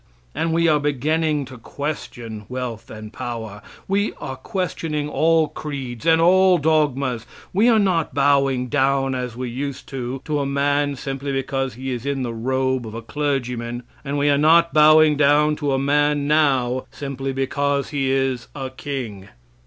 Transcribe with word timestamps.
And 0.33 0.51
we 0.51 0.67
are 0.67 0.79
beginning 0.79 1.45
to 1.45 1.59
question 1.59 2.45
wealth 2.49 2.89
and 2.89 3.13
power; 3.13 3.61
we 3.87 4.13
are 4.19 4.35
questioning 4.35 5.07
all 5.07 5.47
creeds 5.49 6.07
and 6.07 6.19
all 6.19 6.57
dogmas; 6.57 7.21
and 7.21 7.27
we 7.53 7.69
are 7.69 7.77
not 7.77 8.15
bowing 8.15 8.65
down, 8.67 9.13
as 9.13 9.35
we 9.37 9.47
used 9.51 9.87
to, 9.89 10.19
to 10.25 10.39
a 10.39 10.45
man 10.47 10.95
simply 10.95 11.31
because 11.31 11.75
he 11.75 11.91
is 11.91 12.03
in 12.03 12.23
the 12.23 12.33
robe 12.33 12.87
of 12.87 12.95
a 12.95 13.03
clergyman, 13.03 13.83
and 14.03 14.17
we 14.17 14.27
are 14.31 14.39
not 14.39 14.73
bowing 14.73 15.17
down 15.17 15.55
to 15.57 15.71
a 15.71 15.77
man 15.77 16.25
now 16.27 16.85
simply 16.89 17.31
because 17.31 17.89
he 17.89 18.09
is 18.09 18.47
a 18.55 18.71
king. 18.71 19.27